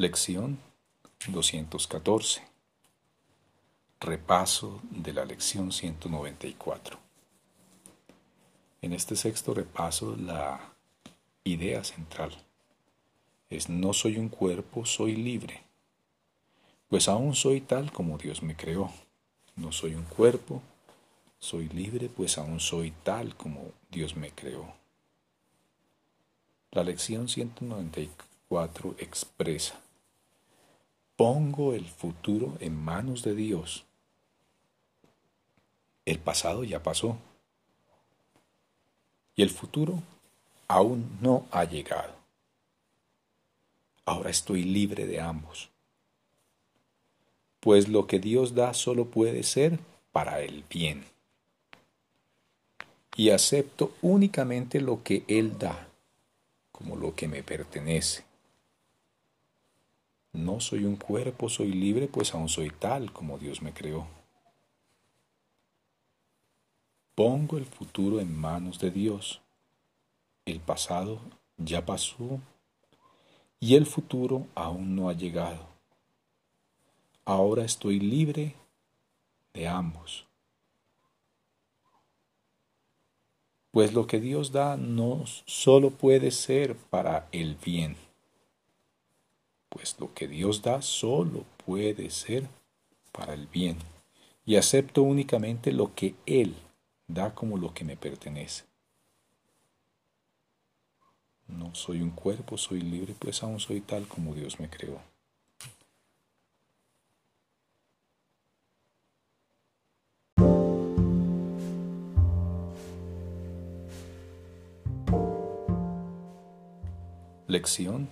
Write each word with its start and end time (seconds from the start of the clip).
Lección 0.00 0.60
214. 1.26 2.42
Repaso 3.98 4.80
de 4.92 5.12
la 5.12 5.24
lección 5.24 5.72
194. 5.72 6.96
En 8.80 8.92
este 8.92 9.16
sexto 9.16 9.54
repaso 9.54 10.14
la 10.14 10.60
idea 11.42 11.82
central 11.82 12.30
es 13.50 13.68
no 13.68 13.92
soy 13.92 14.18
un 14.18 14.28
cuerpo, 14.28 14.86
soy 14.86 15.16
libre, 15.16 15.64
pues 16.88 17.08
aún 17.08 17.34
soy 17.34 17.60
tal 17.60 17.90
como 17.90 18.18
Dios 18.18 18.40
me 18.40 18.54
creó. 18.54 18.92
No 19.56 19.72
soy 19.72 19.96
un 19.96 20.04
cuerpo, 20.04 20.62
soy 21.40 21.68
libre, 21.70 22.08
pues 22.08 22.38
aún 22.38 22.60
soy 22.60 22.92
tal 23.02 23.34
como 23.34 23.72
Dios 23.90 24.14
me 24.14 24.30
creó. 24.30 24.72
La 26.70 26.84
lección 26.84 27.26
194 27.26 28.94
expresa 28.98 29.80
Pongo 31.18 31.74
el 31.74 31.84
futuro 31.84 32.56
en 32.60 32.76
manos 32.76 33.24
de 33.24 33.34
Dios. 33.34 33.84
El 36.04 36.20
pasado 36.20 36.62
ya 36.62 36.80
pasó. 36.80 37.18
Y 39.34 39.42
el 39.42 39.50
futuro 39.50 40.00
aún 40.68 41.18
no 41.20 41.44
ha 41.50 41.64
llegado. 41.64 42.14
Ahora 44.04 44.30
estoy 44.30 44.62
libre 44.62 45.08
de 45.08 45.20
ambos. 45.20 45.70
Pues 47.58 47.88
lo 47.88 48.06
que 48.06 48.20
Dios 48.20 48.54
da 48.54 48.72
solo 48.72 49.06
puede 49.06 49.42
ser 49.42 49.80
para 50.12 50.40
el 50.42 50.62
bien. 50.70 51.04
Y 53.16 53.30
acepto 53.30 53.92
únicamente 54.02 54.80
lo 54.80 55.02
que 55.02 55.24
Él 55.26 55.58
da 55.58 55.88
como 56.70 56.94
lo 56.94 57.16
que 57.16 57.26
me 57.26 57.42
pertenece 57.42 58.27
no 60.38 60.60
soy 60.60 60.84
un 60.84 60.96
cuerpo, 60.96 61.48
soy 61.48 61.72
libre, 61.72 62.08
pues 62.08 62.34
aún 62.34 62.48
soy 62.48 62.70
tal 62.70 63.12
como 63.12 63.38
Dios 63.38 63.60
me 63.60 63.72
creó. 63.72 64.06
Pongo 67.14 67.58
el 67.58 67.66
futuro 67.66 68.20
en 68.20 68.34
manos 68.34 68.78
de 68.78 68.90
Dios. 68.90 69.40
El 70.46 70.60
pasado 70.60 71.20
ya 71.56 71.84
pasó 71.84 72.40
y 73.60 73.74
el 73.74 73.86
futuro 73.86 74.46
aún 74.54 74.94
no 74.94 75.08
ha 75.08 75.12
llegado. 75.12 75.66
Ahora 77.24 77.64
estoy 77.64 77.98
libre 77.98 78.54
de 79.52 79.66
ambos. 79.66 80.26
Pues 83.72 83.92
lo 83.92 84.06
que 84.06 84.20
Dios 84.20 84.52
da 84.52 84.76
no 84.76 85.24
solo 85.44 85.90
puede 85.90 86.30
ser 86.30 86.76
para 86.76 87.28
el 87.32 87.56
bien 87.56 88.07
pues 89.68 89.96
lo 89.98 90.14
que 90.14 90.28
Dios 90.28 90.62
da 90.62 90.82
solo 90.82 91.44
puede 91.64 92.10
ser 92.10 92.48
para 93.12 93.34
el 93.34 93.46
bien, 93.46 93.78
y 94.44 94.56
acepto 94.56 95.02
únicamente 95.02 95.72
lo 95.72 95.94
que 95.94 96.14
Él 96.26 96.54
da 97.06 97.34
como 97.34 97.56
lo 97.58 97.74
que 97.74 97.84
me 97.84 97.96
pertenece. 97.96 98.64
No 101.48 101.74
soy 101.74 102.02
un 102.02 102.10
cuerpo, 102.10 102.58
soy 102.58 102.80
libre, 102.80 103.14
pues 103.18 103.42
aún 103.42 103.58
soy 103.58 103.80
tal 103.80 104.06
como 104.06 104.34
Dios 104.34 104.60
me 104.60 104.68
creó. 104.68 105.00
Lección 117.46 118.10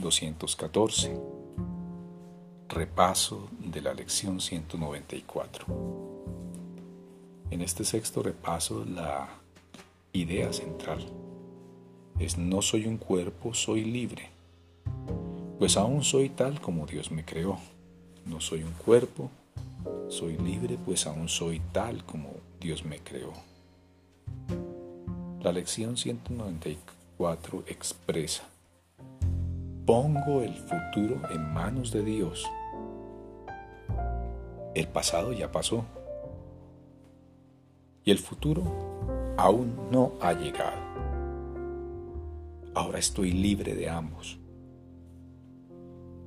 214. 0.00 1.18
Repaso 2.68 3.48
de 3.58 3.80
la 3.80 3.94
lección 3.94 4.40
194. 4.40 5.66
En 7.50 7.62
este 7.62 7.84
sexto 7.84 8.22
repaso 8.22 8.84
la 8.84 9.28
idea 10.12 10.52
central 10.52 11.06
es 12.18 12.38
no 12.38 12.62
soy 12.62 12.86
un 12.86 12.96
cuerpo, 12.96 13.54
soy 13.54 13.84
libre, 13.84 14.30
pues 15.58 15.76
aún 15.76 16.02
soy 16.02 16.28
tal 16.28 16.60
como 16.60 16.86
Dios 16.86 17.10
me 17.10 17.24
creó. 17.24 17.58
No 18.24 18.40
soy 18.40 18.62
un 18.64 18.72
cuerpo, 18.72 19.30
soy 20.08 20.36
libre, 20.36 20.78
pues 20.84 21.06
aún 21.06 21.28
soy 21.28 21.60
tal 21.72 22.04
como 22.04 22.30
Dios 22.60 22.84
me 22.84 22.98
creó. 22.98 23.32
La 25.40 25.52
lección 25.52 25.96
194 25.96 27.64
expresa 27.68 28.48
Pongo 29.86 30.42
el 30.42 30.52
futuro 30.52 31.20
en 31.30 31.54
manos 31.54 31.92
de 31.92 32.02
Dios. 32.02 32.44
El 34.74 34.88
pasado 34.88 35.32
ya 35.32 35.52
pasó. 35.52 35.84
Y 38.02 38.10
el 38.10 38.18
futuro 38.18 38.64
aún 39.36 39.88
no 39.92 40.14
ha 40.20 40.32
llegado. 40.32 40.76
Ahora 42.74 42.98
estoy 42.98 43.30
libre 43.30 43.76
de 43.76 43.88
ambos. 43.88 44.40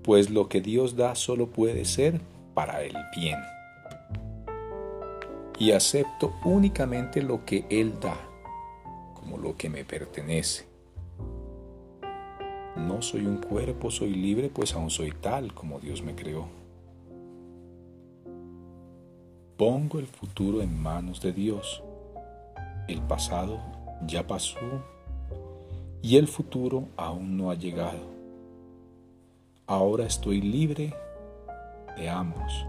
Pues 0.04 0.30
lo 0.30 0.48
que 0.48 0.62
Dios 0.62 0.96
da 0.96 1.16
solo 1.16 1.48
puede 1.48 1.84
ser 1.84 2.22
para 2.54 2.82
el 2.84 2.96
bien. 3.14 3.40
Y 5.58 5.74
acepto 5.74 6.34
únicamente 6.46 7.22
lo 7.22 7.44
que 7.44 7.66
Él 7.70 8.00
da, 8.00 8.16
como 9.16 9.38
lo 9.38 9.58
que 9.58 9.70
me 9.70 9.84
pertenece 9.84 10.69
no 12.88 13.02
soy 13.02 13.26
un 13.26 13.38
cuerpo, 13.38 13.92
soy 13.92 14.14
libre, 14.14 14.50
pues 14.50 14.74
aún 14.74 14.90
soy 14.90 15.12
tal 15.12 15.54
como 15.54 15.80
Dios 15.80 16.02
me 16.02 16.16
creó. 16.16 16.48
Pongo 19.58 20.00
el 20.00 20.08
futuro 20.08 20.62
en 20.62 20.82
manos 20.82 21.22
de 21.22 21.34
Dios. 21.34 21.84
El 22.88 23.02
pasado 23.02 23.60
ya 24.08 24.26
pasó 24.26 24.60
y 26.02 26.16
el 26.18 26.28
futuro 26.28 26.88
aún 26.96 27.38
no 27.38 27.52
ha 27.52 27.56
llegado. 27.56 28.08
Ahora 29.68 30.06
estoy 30.06 30.42
libre 30.42 30.94
de 31.98 32.10
ambos. 32.10 32.66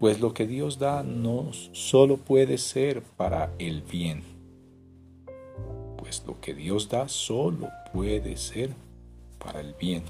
Pues 0.00 0.20
lo 0.20 0.34
que 0.34 0.46
Dios 0.46 0.78
da 0.78 1.02
no 1.02 1.52
solo 1.72 2.16
puede 2.16 2.58
ser 2.58 3.02
para 3.02 3.52
el 3.58 3.82
bien 3.82 4.33
pues 6.04 6.22
lo 6.26 6.38
que 6.38 6.52
Dios 6.52 6.90
da 6.90 7.08
solo 7.08 7.70
puede 7.94 8.36
ser 8.36 8.70
para 9.38 9.60
el 9.62 9.72
bien, 9.72 10.04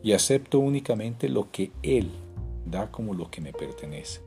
y 0.00 0.12
acepto 0.12 0.60
únicamente 0.60 1.28
lo 1.28 1.50
que 1.50 1.72
Él 1.82 2.08
da 2.64 2.92
como 2.92 3.14
lo 3.14 3.32
que 3.32 3.40
me 3.40 3.52
pertenece. 3.52 4.20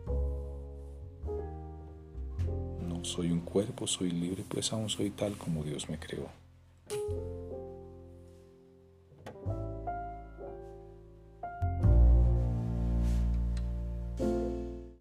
No 2.86 3.06
soy 3.06 3.32
un 3.32 3.40
cuerpo, 3.40 3.88
soy 3.88 4.12
libre, 4.12 4.44
pues 4.50 4.74
aún 4.74 4.90
soy 4.90 5.12
tal 5.12 5.38
como 5.38 5.64
Dios 5.64 5.90
me 5.90 5.98
creó. 5.98 6.28